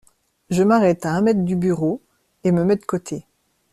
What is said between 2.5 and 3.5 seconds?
me mets de côté.